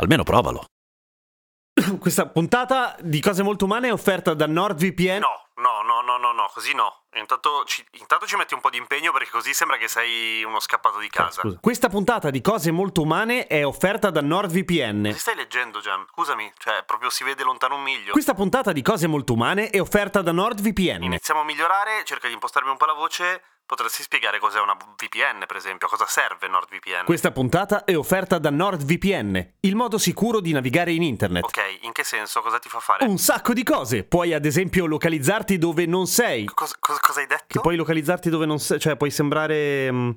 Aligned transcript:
Almeno 0.00 0.22
provalo. 0.22 0.64
Questa 2.00 2.26
puntata 2.26 2.96
di 3.00 3.20
cose 3.20 3.42
molto 3.42 3.66
umane 3.66 3.88
è 3.88 3.92
offerta 3.92 4.32
da 4.32 4.46
NordVPN. 4.46 5.18
No, 5.18 5.48
no, 5.56 5.82
no, 5.82 6.00
no, 6.00 6.16
no, 6.16 6.32
no, 6.32 6.50
così 6.54 6.74
no. 6.74 7.04
Intanto 7.16 7.64
ci, 7.66 7.84
intanto 7.98 8.26
ci 8.26 8.36
metti 8.36 8.54
un 8.54 8.60
po' 8.60 8.70
di 8.70 8.78
impegno 8.78 9.12
perché 9.12 9.28
così 9.30 9.52
sembra 9.52 9.76
che 9.76 9.88
sei 9.88 10.42
uno 10.42 10.58
scappato 10.58 10.98
di 10.98 11.08
casa. 11.08 11.42
Scusa. 11.42 11.58
Questa 11.60 11.88
puntata 11.90 12.30
di 12.30 12.40
cose 12.40 12.70
molto 12.70 13.02
umane 13.02 13.46
è 13.46 13.66
offerta 13.66 14.08
da 14.10 14.22
NordVPN. 14.22 15.02
Che 15.04 15.18
stai 15.18 15.36
leggendo, 15.36 15.80
Gian? 15.80 16.06
Scusami, 16.08 16.50
cioè 16.56 16.82
proprio 16.86 17.10
si 17.10 17.22
vede 17.22 17.42
lontano 17.42 17.74
un 17.74 17.82
miglio. 17.82 18.12
Questa 18.12 18.32
puntata 18.32 18.72
di 18.72 18.80
cose 18.80 19.06
molto 19.06 19.34
umane 19.34 19.68
è 19.68 19.80
offerta 19.80 20.22
da 20.22 20.32
NordVPN. 20.32 21.02
Iniziamo 21.02 21.40
a 21.40 21.44
migliorare, 21.44 22.04
cerca 22.04 22.26
di 22.26 22.32
impostarmi 22.32 22.70
un 22.70 22.78
po' 22.78 22.86
la 22.86 22.94
voce. 22.94 23.42
Potresti 23.70 24.02
spiegare 24.02 24.40
cos'è 24.40 24.58
una 24.58 24.74
VPN, 24.74 25.44
per 25.46 25.54
esempio, 25.54 25.86
a 25.86 25.90
cosa 25.90 26.04
serve 26.04 26.48
NordVPN? 26.48 27.04
Questa 27.04 27.30
puntata 27.30 27.84
è 27.84 27.96
offerta 27.96 28.38
da 28.38 28.50
NordVPN, 28.50 29.52
il 29.60 29.76
modo 29.76 29.96
sicuro 29.96 30.40
di 30.40 30.50
navigare 30.50 30.90
in 30.90 31.04
internet. 31.04 31.44
Ok, 31.44 31.78
in 31.82 31.92
che 31.92 32.02
senso? 32.02 32.40
Cosa 32.40 32.58
ti 32.58 32.68
fa 32.68 32.80
fare? 32.80 33.04
Un 33.04 33.16
sacco 33.16 33.52
di 33.52 33.62
cose. 33.62 34.02
Puoi 34.02 34.34
ad 34.34 34.44
esempio 34.44 34.86
localizzarti 34.86 35.56
dove 35.56 35.86
non 35.86 36.08
sei. 36.08 36.46
Cosa, 36.46 36.74
cosa, 36.80 36.98
cosa 37.00 37.20
hai 37.20 37.28
detto? 37.28 37.44
Che 37.46 37.60
puoi 37.60 37.76
localizzarti 37.76 38.28
dove 38.28 38.44
non 38.44 38.58
sei, 38.58 38.80
cioè 38.80 38.96
puoi 38.96 39.12
sembrare... 39.12 39.92
mm, 39.92 40.10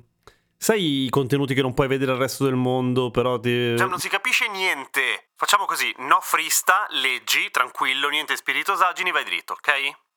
Sai 0.56 1.04
i 1.04 1.08
contenuti 1.10 1.54
che 1.54 1.62
non 1.62 1.74
puoi 1.74 1.86
vedere 1.86 2.10
al 2.10 2.18
resto 2.18 2.42
del 2.42 2.56
mondo, 2.56 3.12
però 3.12 3.38
ti... 3.38 3.76
Cioè, 3.78 3.86
non 3.86 4.00
si 4.00 4.08
capisce 4.08 4.48
niente. 4.48 5.28
Facciamo 5.36 5.64
così, 5.64 5.94
no 5.98 6.18
frista, 6.20 6.86
leggi, 6.90 7.50
tranquillo, 7.52 8.08
niente 8.08 8.34
spiritosaggini, 8.34 9.12
vai 9.12 9.22
dritto, 9.22 9.52
ok? 9.52 9.70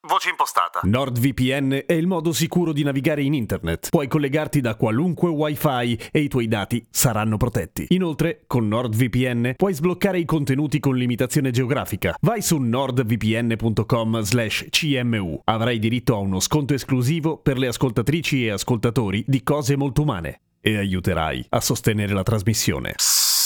Voce 0.08 0.30
impostata. 0.30 0.80
NordVPN 0.84 1.84
è 1.86 1.92
il 1.92 2.08
modo 2.08 2.32
sicuro 2.32 2.72
di 2.72 2.82
navigare 2.82 3.24
in 3.24 3.34
internet. 3.34 3.90
Puoi 3.90 4.08
collegarti 4.08 4.62
da 4.62 4.76
qualunque 4.76 5.30
wifi 5.30 6.00
e 6.12 6.22
i 6.22 6.30
tuoi 6.30 6.48
dati 6.48 6.86
saranno 6.90 7.36
protetti. 7.36 7.88
Inoltre, 7.90 8.44
con 8.48 8.70
NordVPN 8.70 9.54
puoi 9.58 9.74
sbloccare 9.74 10.18
i 10.18 10.24
contenuti 10.24 10.80
con 10.80 10.96
limitazione 10.96 11.52
geografica. 11.52 12.16
Vai 12.22 12.42
su 12.42 12.58
nordvpn.com 12.58 14.22
slash 14.22 14.68
cmu. 14.70 15.42
Avrai 15.44 15.78
diritto 15.78 16.16
a 16.16 16.20
uno 16.20 16.40
sconto 16.40 16.74
esclusivo 16.74 17.38
per 17.38 17.58
le 17.58 17.68
ascoltatrici 17.68 18.46
e 18.46 18.52
ascoltatori 18.52 19.26
di 19.28 19.44
cose 19.44 19.76
molto 19.76 20.04
umane. 20.04 20.40
E 20.62 20.78
aiuterai 20.78 21.48
a 21.50 21.60
sostenere 21.60 22.14
la 22.14 22.24
trasmissione. 22.24 22.94
Sì, 22.96 23.37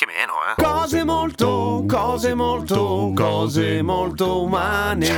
anche 0.00 0.06
meno, 0.06 0.32
eh. 0.48 0.62
Cose 0.62 1.04
molto, 1.04 1.84
cose 1.86 2.34
molto, 2.34 3.12
cose 3.14 3.82
molto 3.82 4.42
umane. 4.42 5.08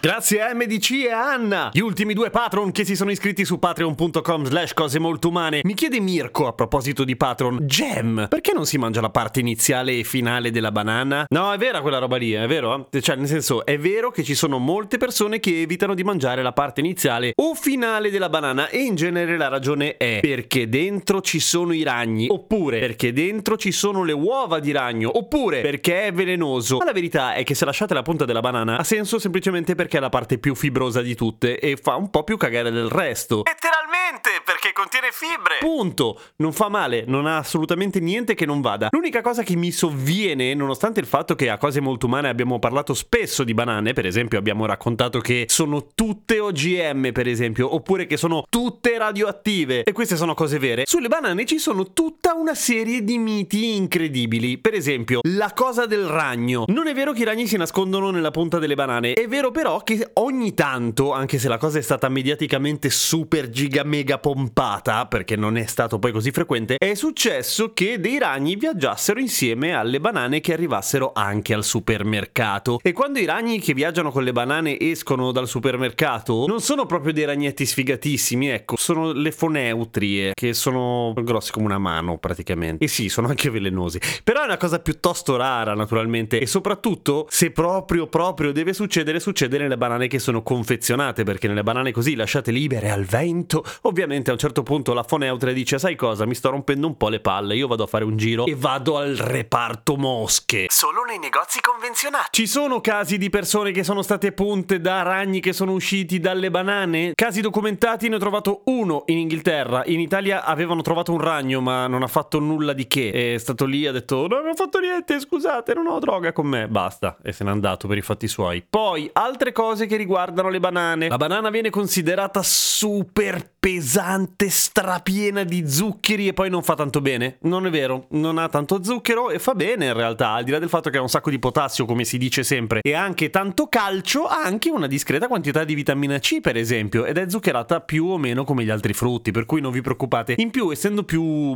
Grazie 0.00 0.42
a 0.42 0.54
MDC 0.54 0.90
e 1.06 1.10
Anna, 1.10 1.70
gli 1.72 1.80
ultimi 1.80 2.14
due 2.14 2.30
patron 2.30 2.72
che 2.72 2.84
si 2.84 2.96
sono 2.96 3.10
iscritti 3.10 3.44
su 3.44 3.58
patreon.com 3.58 4.44
slash 4.44 4.74
cose 4.74 4.98
molto 4.98 5.28
umane. 5.28 5.60
Mi 5.62 5.74
chiede 5.74 6.00
Mirko 6.00 6.46
a 6.46 6.52
proposito 6.52 7.04
di 7.04 7.16
patron, 7.16 7.58
Gem, 7.62 8.26
perché 8.28 8.52
non 8.52 8.66
si 8.66 8.78
mangia 8.78 9.00
la 9.00 9.10
parte 9.10 9.40
iniziale 9.40 9.98
e 9.98 10.04
finale 10.04 10.50
della 10.50 10.72
banana? 10.72 11.26
No, 11.28 11.52
è 11.52 11.58
vera 11.58 11.80
quella 11.80 11.98
roba 11.98 12.16
lì, 12.16 12.32
è 12.32 12.46
vero? 12.46 12.88
Cioè, 12.90 13.16
nel 13.16 13.26
senso, 13.26 13.64
è 13.64 13.78
vero 13.78 14.10
che 14.10 14.24
ci 14.24 14.34
sono 14.34 14.58
molte 14.58 14.98
persone 14.98 15.40
che 15.40 15.60
evitano 15.60 15.94
di 15.94 16.04
mangiare 16.04 16.42
la 16.42 16.52
parte 16.52 16.80
iniziale 16.80 17.32
o 17.36 17.54
finale 17.54 18.10
della 18.10 18.28
banana 18.28 18.68
e 18.68 18.78
in 18.78 18.94
genere 18.94 19.36
la 19.36 19.48
ragione 19.48 19.96
è 19.96 20.18
perché 20.20 20.68
dentro 20.68 21.20
ci 21.20 21.40
sono 21.40 21.72
i 21.72 21.82
ragni, 21.82 22.26
oppure 22.28 22.78
perché 22.78 23.12
dentro 23.12 23.56
ci 23.56 23.72
sono 23.72 24.04
le 24.07 24.07
uova 24.12 24.58
di 24.60 24.72
ragno, 24.72 25.10
oppure 25.16 25.60
perché 25.60 26.06
è 26.06 26.12
velenoso. 26.12 26.78
Ma 26.78 26.84
la 26.84 26.92
verità 26.92 27.34
è 27.34 27.44
che 27.44 27.54
se 27.54 27.64
lasciate 27.64 27.94
la 27.94 28.02
punta 28.02 28.24
della 28.24 28.40
banana 28.40 28.78
ha 28.78 28.84
senso 28.84 29.18
semplicemente 29.18 29.74
perché 29.74 29.98
è 29.98 30.00
la 30.00 30.08
parte 30.08 30.38
più 30.38 30.54
fibrosa 30.54 31.02
di 31.02 31.14
tutte 31.14 31.58
e 31.58 31.76
fa 31.76 31.96
un 31.96 32.10
po' 32.10 32.24
più 32.24 32.36
cagare 32.36 32.70
del 32.70 32.88
resto. 32.88 33.42
Letteralmente, 33.44 34.42
perché 34.44 34.72
contiene 34.72 35.08
fibre. 35.12 35.56
Punto. 35.60 36.20
Non 36.36 36.52
fa 36.52 36.68
male, 36.68 37.04
non 37.06 37.26
ha 37.26 37.38
assolutamente 37.38 38.00
niente 38.00 38.34
che 38.34 38.46
non 38.46 38.60
vada. 38.60 38.88
L'unica 38.90 39.20
cosa 39.20 39.42
che 39.42 39.56
mi 39.56 39.70
sovviene, 39.70 40.54
nonostante 40.54 41.00
il 41.00 41.06
fatto 41.06 41.34
che 41.34 41.50
a 41.50 41.58
cose 41.58 41.80
molto 41.80 42.06
umane 42.06 42.28
abbiamo 42.28 42.58
parlato 42.58 42.94
spesso 42.94 43.44
di 43.44 43.54
banane, 43.54 43.92
per 43.92 44.06
esempio 44.06 44.38
abbiamo 44.38 44.66
raccontato 44.66 45.20
che 45.20 45.46
sono 45.48 45.88
tutte 45.94 46.38
OGM, 46.38 47.12
per 47.12 47.28
esempio, 47.28 47.74
oppure 47.74 48.06
che 48.06 48.16
sono 48.16 48.44
tutte 48.48 48.96
radioattive, 48.98 49.82
e 49.82 49.92
queste 49.92 50.16
sono 50.16 50.34
cose 50.34 50.58
vere, 50.58 50.84
sulle 50.86 51.08
banane 51.08 51.44
ci 51.44 51.58
sono 51.58 51.92
tutta 51.92 52.34
una 52.34 52.54
serie 52.54 53.02
di 53.04 53.18
miti 53.18 53.74
incredibili. 53.76 53.97
Per 53.98 54.74
esempio, 54.74 55.20
la 55.22 55.52
cosa 55.52 55.84
del 55.86 56.04
ragno. 56.04 56.64
Non 56.68 56.86
è 56.86 56.94
vero 56.94 57.12
che 57.12 57.22
i 57.22 57.24
ragni 57.24 57.48
si 57.48 57.56
nascondono 57.56 58.10
nella 58.10 58.30
punta 58.30 58.60
delle 58.60 58.76
banane, 58.76 59.14
è 59.14 59.26
vero 59.26 59.50
però 59.50 59.82
che 59.82 60.10
ogni 60.14 60.54
tanto, 60.54 61.12
anche 61.12 61.38
se 61.38 61.48
la 61.48 61.58
cosa 61.58 61.78
è 61.78 61.82
stata 61.82 62.08
mediaticamente 62.08 62.90
super 62.90 63.50
giga 63.50 63.82
mega 63.82 64.18
pompata, 64.18 65.06
perché 65.06 65.34
non 65.34 65.56
è 65.56 65.66
stato 65.66 65.98
poi 65.98 66.12
così 66.12 66.30
frequente, 66.30 66.76
è 66.78 66.94
successo 66.94 67.72
che 67.72 67.98
dei 67.98 68.18
ragni 68.18 68.54
viaggiassero 68.54 69.18
insieme 69.18 69.74
alle 69.74 69.98
banane 69.98 70.40
che 70.40 70.52
arrivassero 70.52 71.10
anche 71.12 71.52
al 71.52 71.64
supermercato. 71.64 72.78
E 72.80 72.92
quando 72.92 73.18
i 73.18 73.24
ragni 73.24 73.58
che 73.58 73.74
viaggiano 73.74 74.12
con 74.12 74.22
le 74.22 74.32
banane 74.32 74.78
escono 74.78 75.32
dal 75.32 75.48
supermercato, 75.48 76.46
non 76.46 76.60
sono 76.60 76.86
proprio 76.86 77.12
dei 77.12 77.24
ragnetti 77.24 77.66
sfigatissimi, 77.66 78.48
ecco, 78.48 78.76
sono 78.76 79.10
le 79.12 79.32
foneutrie, 79.32 80.32
che 80.34 80.54
sono 80.54 81.12
grossi 81.16 81.50
come 81.50 81.66
una 81.66 81.78
mano 81.78 82.16
praticamente. 82.18 82.84
E 82.84 82.88
sì, 82.88 83.08
sono 83.08 83.26
anche 83.26 83.50
velenosi. 83.50 83.77
Però 84.24 84.42
è 84.42 84.44
una 84.44 84.56
cosa 84.56 84.80
piuttosto 84.80 85.36
rara, 85.36 85.74
naturalmente, 85.74 86.38
e 86.40 86.46
soprattutto 86.46 87.26
se 87.28 87.50
proprio 87.50 88.06
proprio 88.08 88.52
deve 88.52 88.72
succedere, 88.72 89.20
succede 89.20 89.58
nelle 89.58 89.76
banane 89.76 90.08
che 90.08 90.18
sono 90.18 90.42
confezionate, 90.42 91.24
perché 91.24 91.48
nelle 91.48 91.62
banane 91.62 91.92
così 91.92 92.14
lasciate 92.14 92.50
libere 92.50 92.90
al 92.90 93.04
vento, 93.04 93.64
ovviamente 93.82 94.30
a 94.30 94.32
un 94.32 94.38
certo 94.38 94.62
punto 94.62 94.92
la 94.92 95.02
foneutra 95.02 95.52
dice 95.52 95.78
sai 95.78 95.96
cosa, 95.96 96.26
mi 96.26 96.34
sto 96.34 96.50
rompendo 96.50 96.86
un 96.86 96.96
po' 96.96 97.08
le 97.08 97.20
palle, 97.20 97.54
io 97.54 97.66
vado 97.66 97.84
a 97.84 97.86
fare 97.86 98.04
un 98.04 98.16
giro 98.16 98.46
e 98.46 98.54
vado 98.56 98.96
al 98.96 99.16
reparto 99.16 99.96
mosche. 99.96 100.66
Solo 100.68 101.02
nei 101.04 101.18
negozi 101.18 101.60
convenzionati. 101.60 102.28
Ci 102.32 102.46
sono 102.46 102.80
casi 102.80 103.18
di 103.18 103.30
persone 103.30 103.70
che 103.70 103.84
sono 103.84 104.02
state 104.02 104.32
punte 104.32 104.80
da 104.80 105.02
ragni 105.02 105.40
che 105.40 105.52
sono 105.52 105.72
usciti 105.72 106.18
dalle 106.20 106.50
banane? 106.50 107.12
Casi 107.14 107.40
documentati 107.40 108.08
ne 108.08 108.16
ho 108.16 108.18
trovato 108.18 108.62
uno 108.64 109.04
in 109.06 109.18
Inghilterra. 109.18 109.82
In 109.86 110.00
Italia 110.00 110.44
avevano 110.44 110.82
trovato 110.82 111.12
un 111.12 111.20
ragno, 111.20 111.60
ma 111.60 111.86
non 111.86 112.02
ha 112.02 112.06
fatto 112.06 112.38
nulla 112.38 112.72
di 112.72 112.86
che. 112.86 113.34
È 113.34 113.38
stato 113.38 113.64
lì, 113.68 113.86
ha 113.86 113.92
detto: 113.92 114.26
Non 114.26 114.46
ho 114.46 114.54
fatto 114.54 114.80
niente, 114.80 115.20
scusate, 115.20 115.74
non 115.74 115.86
ho 115.86 115.98
droga 115.98 116.32
con 116.32 116.46
me. 116.46 116.66
Basta. 116.66 117.16
E 117.22 117.32
se 117.32 117.44
n'è 117.44 117.50
andato 117.50 117.86
per 117.86 117.98
i 117.98 118.02
fatti 118.02 118.26
suoi. 118.26 118.64
Poi, 118.68 119.08
altre 119.12 119.52
cose 119.52 119.86
che 119.86 119.96
riguardano 119.96 120.48
le 120.48 120.58
banane. 120.58 121.08
La 121.08 121.16
banana 121.16 121.50
viene 121.50 121.70
considerata 121.70 122.40
super 122.42 123.52
pesante, 123.58 124.48
strapiena 124.48 125.44
di 125.44 125.68
zuccheri 125.68 126.28
e 126.28 126.32
poi 126.32 126.48
non 126.48 126.62
fa 126.62 126.74
tanto 126.74 127.00
bene. 127.00 127.38
Non 127.42 127.66
è 127.66 127.70
vero, 127.70 128.06
non 128.10 128.38
ha 128.38 128.48
tanto 128.48 128.82
zucchero 128.82 129.30
e 129.30 129.38
fa 129.38 129.54
bene 129.54 129.86
in 129.86 129.92
realtà, 129.92 130.30
al 130.30 130.44
di 130.44 130.50
là 130.50 130.58
del 130.58 130.68
fatto 130.68 130.90
che 130.90 130.98
ha 130.98 131.02
un 131.02 131.08
sacco 131.08 131.30
di 131.30 131.38
potassio, 131.38 131.84
come 131.84 132.04
si 132.04 132.18
dice 132.18 132.42
sempre, 132.42 132.80
e 132.82 132.94
anche 132.94 133.30
tanto 133.30 133.66
calcio, 133.68 134.26
ha 134.26 134.42
anche 134.42 134.70
una 134.70 134.86
discreta 134.86 135.28
quantità 135.28 135.64
di 135.64 135.74
vitamina 135.74 136.18
C, 136.18 136.40
per 136.40 136.56
esempio, 136.56 137.04
ed 137.04 137.18
è 137.18 137.28
zuccherata 137.28 137.80
più 137.80 138.06
o 138.06 138.18
meno 138.18 138.44
come 138.44 138.64
gli 138.64 138.70
altri 138.70 138.92
frutti, 138.92 139.30
per 139.30 139.44
cui 139.44 139.60
non 139.60 139.72
vi 139.72 139.80
preoccupate. 139.80 140.34
In 140.38 140.50
più, 140.50 140.70
essendo 140.70 141.02
più 141.02 141.54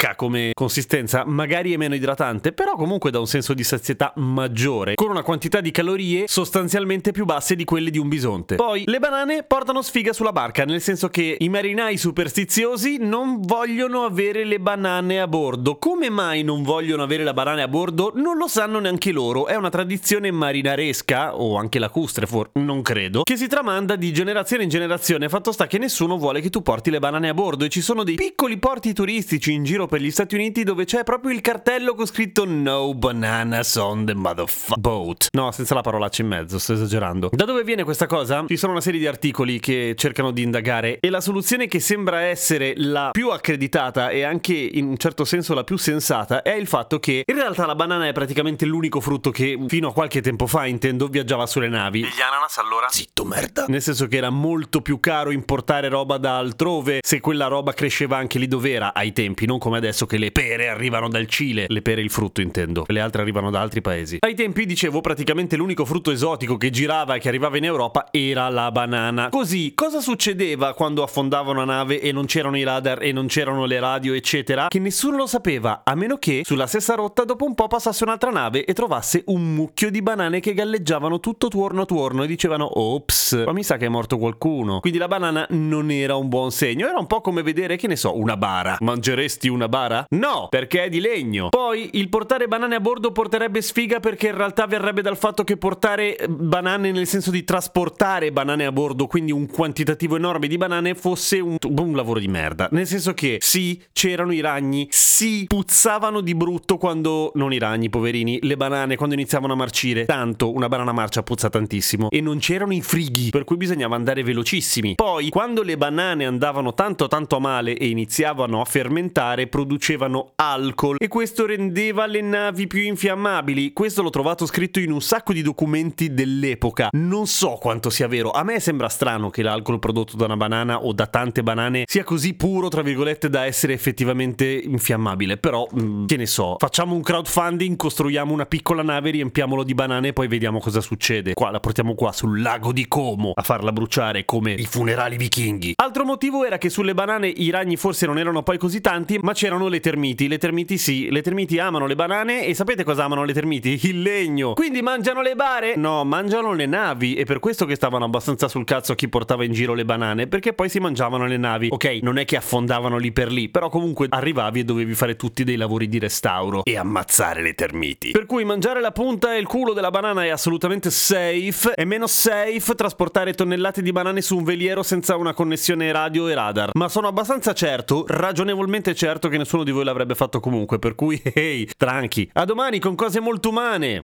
mastocca 0.00 0.14
come 0.14 0.52
consistenza, 0.54 1.24
magari 1.26 1.72
è 1.72 1.76
meno 1.76 1.94
idratante, 1.94 2.52
però 2.52 2.74
comunque 2.74 3.10
dà 3.10 3.18
un 3.18 3.26
senso 3.26 3.52
di 3.52 3.62
sazietà 3.62 4.12
maggiore, 4.16 4.94
con 4.94 5.10
una 5.10 5.22
quantità 5.22 5.60
di 5.60 5.70
calorie 5.70 6.24
sostanzialmente 6.26 7.12
più 7.12 7.24
basse 7.24 7.54
di 7.54 7.64
quelle 7.64 7.90
di 7.90 7.98
un 7.98 8.08
bisonte. 8.08 8.54
Poi, 8.56 8.84
le 8.86 8.98
banane 8.98 9.42
portano 9.42 9.82
sfiga 9.82 10.12
sulla 10.12 10.32
barca, 10.32 10.64
nel 10.64 10.80
senso 10.80 11.08
che 11.08 11.36
i 11.38 11.48
marinai 11.48 11.96
superstiziosi 11.96 12.98
non 13.00 13.40
vogliono 13.40 14.04
avere 14.04 14.44
le 14.44 14.58
banane 14.58 15.20
a 15.20 15.26
bordo. 15.26 15.76
Come 15.76 16.08
mai 16.08 16.42
non 16.42 16.62
vogliono 16.62 17.02
avere 17.02 17.24
la 17.24 17.34
banana 17.34 17.64
a 17.64 17.68
bordo? 17.68 18.12
Non 18.14 18.36
lo 18.36 18.48
sanno 18.48 18.78
neanche 18.78 19.12
loro. 19.12 19.46
È 19.46 19.54
una 19.54 19.70
tradizione 19.70 20.30
marinaresca, 20.30 21.36
o 21.36 21.56
anche 21.56 21.78
lacustre, 21.78 22.26
for- 22.26 22.50
non 22.54 22.82
credo, 22.82 23.22
che 23.22 23.36
si 23.36 23.46
tramanda 23.46 23.96
di 23.96 24.12
generazione 24.12 24.62
in 24.62 24.68
generazione. 24.68 25.28
Fatto 25.28 25.52
sta 25.52 25.66
che 25.66 25.78
nessuno 25.78 26.16
vuole 26.16 26.40
che 26.40 26.50
tu 26.50 26.62
porti 26.62 26.90
le 26.90 26.98
banane 26.98 27.28
a 27.28 27.34
bordo 27.34 27.64
e 27.64 27.68
ci 27.68 27.80
sono 27.80 28.04
dei 28.04 28.14
piccoli 28.14 28.58
porti 28.58 28.92
turistici 28.92 29.52
in 29.52 29.64
giro 29.64 29.86
per 29.90 30.00
gli 30.00 30.12
Stati 30.12 30.36
Uniti 30.36 30.62
dove 30.62 30.84
c'è 30.84 31.02
proprio 31.02 31.32
il 31.32 31.40
cartello 31.40 31.96
con 31.96 32.06
scritto 32.06 32.44
No 32.46 32.94
bananas 32.94 33.74
on 33.74 34.04
the 34.06 34.14
motherfucker 34.14 34.78
boat. 34.80 35.26
No, 35.32 35.50
senza 35.50 35.74
la 35.74 35.80
parolaccia 35.80 36.22
in 36.22 36.28
mezzo, 36.28 36.60
sto 36.60 36.74
esagerando. 36.74 37.28
Da 37.32 37.44
dove 37.44 37.64
viene 37.64 37.82
questa 37.82 38.06
cosa? 38.06 38.44
Ci 38.46 38.56
sono 38.56 38.70
una 38.70 38.80
serie 38.80 39.00
di 39.00 39.08
articoli 39.08 39.58
che 39.58 39.94
cercano 39.96 40.30
di 40.30 40.42
indagare 40.42 41.00
e 41.00 41.10
la 41.10 41.20
soluzione 41.20 41.66
che 41.66 41.80
sembra 41.80 42.20
essere 42.20 42.74
la 42.76 43.10
più 43.10 43.30
accreditata 43.30 44.10
e 44.10 44.22
anche 44.22 44.54
in 44.54 44.86
un 44.86 44.96
certo 44.96 45.24
senso 45.24 45.54
la 45.54 45.64
più 45.64 45.76
sensata 45.76 46.42
è 46.42 46.52
il 46.52 46.68
fatto 46.68 47.00
che 47.00 47.24
in 47.26 47.34
realtà 47.34 47.66
la 47.66 47.74
banana 47.74 48.06
è 48.06 48.12
praticamente 48.12 48.66
l'unico 48.66 49.00
frutto 49.00 49.32
che 49.32 49.58
fino 49.66 49.88
a 49.88 49.92
qualche 49.92 50.20
tempo 50.20 50.46
fa, 50.46 50.66
intendo, 50.66 51.08
viaggiava 51.08 51.46
sulle 51.46 51.68
navi. 51.68 52.02
E 52.02 52.06
gli 52.06 52.20
ananas 52.20 52.58
allora? 52.58 52.86
Zitto 52.90 53.24
merda. 53.24 53.64
Nel 53.66 53.82
senso 53.82 54.06
che 54.06 54.18
era 54.18 54.30
molto 54.30 54.82
più 54.82 55.00
caro 55.00 55.32
importare 55.32 55.88
roba 55.88 56.16
da 56.16 56.38
altrove 56.38 57.00
se 57.04 57.18
quella 57.18 57.48
roba 57.48 57.72
cresceva 57.72 58.18
anche 58.18 58.38
lì 58.38 58.46
dove 58.46 58.70
era 58.70 58.94
ai 58.94 59.12
tempi, 59.12 59.46
non 59.46 59.58
come 59.58 59.78
adesso 59.80 60.06
che 60.06 60.18
le 60.18 60.30
pere 60.30 60.68
arrivano 60.68 61.08
dal 61.08 61.26
Cile, 61.26 61.64
le 61.68 61.82
pere 61.82 62.00
il 62.00 62.10
frutto 62.10 62.40
intendo, 62.40 62.84
le 62.86 63.00
altre 63.00 63.22
arrivano 63.22 63.50
da 63.50 63.60
altri 63.60 63.80
paesi. 63.80 64.18
Ai 64.20 64.34
tempi 64.34 64.66
dicevo 64.66 65.00
praticamente 65.00 65.56
l'unico 65.56 65.84
frutto 65.84 66.10
esotico 66.10 66.56
che 66.56 66.70
girava 66.70 67.14
e 67.14 67.18
che 67.18 67.28
arrivava 67.28 67.56
in 67.56 67.64
Europa 67.64 68.08
era 68.10 68.48
la 68.48 68.70
banana. 68.70 69.28
Così, 69.30 69.72
cosa 69.74 70.00
succedeva 70.00 70.74
quando 70.74 71.02
affondava 71.02 71.50
una 71.50 71.64
nave 71.64 72.00
e 72.00 72.12
non 72.12 72.26
c'erano 72.26 72.56
i 72.56 72.62
radar 72.62 73.02
e 73.02 73.12
non 73.12 73.26
c'erano 73.26 73.64
le 73.64 73.80
radio 73.80 74.14
eccetera? 74.14 74.68
Che 74.68 74.78
nessuno 74.78 75.16
lo 75.16 75.26
sapeva, 75.26 75.80
a 75.84 75.94
meno 75.94 76.16
che 76.18 76.42
sulla 76.44 76.66
stessa 76.66 76.94
rotta 76.94 77.24
dopo 77.24 77.44
un 77.44 77.54
po' 77.54 77.66
passasse 77.66 78.04
un'altra 78.04 78.30
nave 78.30 78.64
e 78.64 78.72
trovasse 78.74 79.22
un 79.26 79.54
mucchio 79.54 79.90
di 79.90 80.02
banane 80.02 80.40
che 80.40 80.54
galleggiavano 80.54 81.20
tutto 81.20 81.48
tuorno 81.48 81.82
a 81.82 81.86
tuorno 81.86 82.22
e 82.22 82.26
dicevano 82.26 82.78
ops, 82.78 83.42
ma 83.46 83.52
mi 83.52 83.62
sa 83.62 83.76
che 83.76 83.86
è 83.86 83.88
morto 83.88 84.18
qualcuno. 84.18 84.80
Quindi 84.80 84.98
la 84.98 85.08
banana 85.08 85.46
non 85.50 85.90
era 85.90 86.16
un 86.16 86.28
buon 86.28 86.50
segno, 86.50 86.86
era 86.86 86.98
un 86.98 87.06
po' 87.06 87.20
come 87.20 87.42
vedere, 87.42 87.76
che 87.76 87.86
ne 87.86 87.96
so, 87.96 88.16
una 88.16 88.36
bara. 88.36 88.76
Mangeresti 88.80 89.48
una 89.48 89.68
bara? 89.70 90.04
No, 90.10 90.48
perché 90.50 90.84
è 90.84 90.88
di 90.90 91.00
legno. 91.00 91.48
Poi 91.48 91.90
il 91.94 92.10
portare 92.10 92.46
banane 92.46 92.74
a 92.74 92.80
bordo 92.80 93.12
porterebbe 93.12 93.62
sfiga 93.62 94.00
perché 94.00 94.26
in 94.26 94.36
realtà 94.36 94.66
verrebbe 94.66 95.00
dal 95.00 95.16
fatto 95.16 95.44
che 95.44 95.56
portare 95.56 96.18
banane 96.28 96.92
nel 96.92 97.06
senso 97.06 97.30
di 97.30 97.42
trasportare 97.44 98.32
banane 98.32 98.66
a 98.66 98.72
bordo, 98.72 99.06
quindi 99.06 99.32
un 99.32 99.46
quantitativo 99.46 100.16
enorme 100.16 100.46
di 100.46 100.58
banane, 100.58 100.94
fosse 100.94 101.40
un, 101.40 101.56
un 101.58 101.94
lavoro 101.94 102.20
di 102.20 102.28
merda. 102.28 102.68
Nel 102.72 102.86
senso 102.86 103.14
che 103.14 103.38
sì, 103.40 103.80
c'erano 103.92 104.32
i 104.32 104.40
ragni, 104.40 104.88
sì, 104.90 105.44
puzzavano 105.46 106.20
di 106.20 106.34
brutto 106.34 106.76
quando, 106.76 107.30
non 107.36 107.52
i 107.52 107.58
ragni, 107.58 107.88
poverini, 107.88 108.40
le 108.42 108.56
banane 108.56 108.96
quando 108.96 109.14
iniziavano 109.14 109.52
a 109.54 109.56
marcire. 109.56 110.04
Tanto 110.04 110.52
una 110.52 110.68
banana 110.68 110.92
marcia 110.92 111.22
puzza 111.22 111.48
tantissimo 111.48 112.10
e 112.10 112.20
non 112.20 112.38
c'erano 112.38 112.74
i 112.74 112.82
frighi, 112.82 113.30
per 113.30 113.44
cui 113.44 113.56
bisognava 113.56 113.94
andare 113.94 114.22
velocissimi. 114.22 114.96
Poi, 114.96 115.28
quando 115.30 115.62
le 115.62 115.76
banane 115.76 116.26
andavano 116.26 116.74
tanto 116.74 117.06
tanto 117.08 117.36
a 117.36 117.38
male 117.38 117.76
e 117.76 117.88
iniziavano 117.88 118.60
a 118.60 118.64
fermentare, 118.64 119.46
producevano 119.60 120.32
alcol 120.36 120.96
e 120.98 121.08
questo 121.08 121.44
rendeva 121.44 122.06
le 122.06 122.22
navi 122.22 122.66
più 122.66 122.80
infiammabili. 122.80 123.72
Questo 123.74 124.02
l'ho 124.02 124.08
trovato 124.08 124.46
scritto 124.46 124.80
in 124.80 124.90
un 124.90 125.02
sacco 125.02 125.34
di 125.34 125.42
documenti 125.42 126.14
dell'epoca. 126.14 126.88
Non 126.92 127.26
so 127.26 127.58
quanto 127.60 127.90
sia 127.90 128.08
vero. 128.08 128.30
A 128.30 128.42
me 128.42 128.58
sembra 128.58 128.88
strano 128.88 129.28
che 129.28 129.42
l'alcol 129.42 129.78
prodotto 129.78 130.16
da 130.16 130.24
una 130.24 130.38
banana 130.38 130.82
o 130.82 130.92
da 130.94 131.06
tante 131.06 131.42
banane 131.42 131.84
sia 131.86 132.04
così 132.04 132.32
puro, 132.34 132.68
tra 132.68 132.80
virgolette, 132.80 133.28
da 133.28 133.44
essere 133.44 133.74
effettivamente 133.74 134.46
infiammabile. 134.46 135.36
Però, 135.36 135.68
mh, 135.70 136.06
che 136.06 136.16
ne 136.16 136.26
so, 136.26 136.56
facciamo 136.58 136.94
un 136.94 137.02
crowdfunding, 137.02 137.76
costruiamo 137.76 138.32
una 138.32 138.46
piccola 138.46 138.82
nave, 138.82 139.10
riempiamolo 139.10 139.62
di 139.62 139.74
banane 139.74 140.08
e 140.08 140.12
poi 140.14 140.28
vediamo 140.28 140.58
cosa 140.58 140.80
succede. 140.80 141.34
Qua 141.34 141.50
la 141.50 141.60
portiamo 141.60 141.94
qua 141.94 142.12
sul 142.12 142.40
lago 142.40 142.72
di 142.72 142.88
Como 142.88 143.32
a 143.34 143.42
farla 143.42 143.72
bruciare 143.72 144.24
come 144.24 144.52
i 144.52 144.64
funerali 144.64 145.18
vichinghi. 145.18 145.74
Altro 145.76 146.04
motivo 146.04 146.44
era 146.44 146.56
che 146.56 146.70
sulle 146.70 146.94
banane 146.94 147.28
i 147.28 147.50
ragni 147.50 147.76
forse 147.76 148.06
non 148.06 148.18
erano 148.18 148.42
poi 148.42 148.56
così 148.56 148.80
tanti, 148.80 149.18
ma 149.20 149.34
c'erano 149.40 149.68
le 149.68 149.80
termiti. 149.80 150.28
Le 150.28 150.36
termiti 150.36 150.76
sì, 150.76 151.08
le 151.10 151.22
termiti 151.22 151.58
amano 151.58 151.86
le 151.86 151.94
banane 151.94 152.44
e 152.44 152.52
sapete 152.52 152.84
cosa 152.84 153.04
amano 153.04 153.24
le 153.24 153.32
termiti? 153.32 153.80
Il 153.84 154.02
legno. 154.02 154.52
Quindi 154.52 154.82
mangiano 154.82 155.22
le 155.22 155.34
bare? 155.34 155.76
No, 155.76 156.04
mangiano 156.04 156.52
le 156.52 156.66
navi 156.66 157.14
e 157.14 157.24
per 157.24 157.38
questo 157.38 157.64
che 157.64 157.74
stavano 157.74 158.04
abbastanza 158.04 158.48
sul 158.48 158.64
cazzo 158.64 158.94
chi 158.94 159.08
portava 159.08 159.42
in 159.42 159.54
giro 159.54 159.72
le 159.72 159.86
banane, 159.86 160.26
perché 160.26 160.52
poi 160.52 160.68
si 160.68 160.78
mangiavano 160.78 161.24
le 161.24 161.38
navi. 161.38 161.68
Ok, 161.70 162.00
non 162.02 162.18
è 162.18 162.26
che 162.26 162.36
affondavano 162.36 162.98
lì 162.98 163.12
per 163.12 163.32
lì, 163.32 163.48
però 163.48 163.70
comunque 163.70 164.08
arrivavi 164.10 164.60
e 164.60 164.64
dovevi 164.64 164.92
fare 164.92 165.16
tutti 165.16 165.42
dei 165.42 165.56
lavori 165.56 165.88
di 165.88 165.98
restauro 165.98 166.62
e 166.62 166.76
ammazzare 166.76 167.40
le 167.40 167.54
termiti. 167.54 168.10
Per 168.10 168.26
cui 168.26 168.44
mangiare 168.44 168.82
la 168.82 168.92
punta 168.92 169.34
e 169.34 169.38
il 169.38 169.46
culo 169.46 169.72
della 169.72 169.90
banana 169.90 170.22
è 170.22 170.28
assolutamente 170.28 170.90
safe, 170.90 171.72
è 171.72 171.84
meno 171.84 172.06
safe 172.06 172.74
trasportare 172.74 173.32
tonnellate 173.32 173.80
di 173.80 173.90
banane 173.90 174.20
su 174.20 174.36
un 174.36 174.44
veliero 174.44 174.82
senza 174.82 175.16
una 175.16 175.32
connessione 175.32 175.90
radio 175.92 176.28
e 176.28 176.34
radar. 176.34 176.70
Ma 176.74 176.90
sono 176.90 177.08
abbastanza 177.08 177.54
certo, 177.54 178.04
ragionevolmente 178.06 178.94
certo 178.94 179.29
che 179.30 179.38
nessuno 179.38 179.64
di 179.64 179.70
voi 179.70 179.84
l'avrebbe 179.84 180.14
fatto 180.14 180.40
comunque, 180.40 180.78
per 180.78 180.94
cui 180.94 181.20
hey, 181.22 181.68
tranqui. 181.76 182.28
A 182.34 182.44
domani 182.44 182.78
con 182.78 182.94
cose 182.94 183.20
molto 183.20 183.48
umane. 183.48 184.02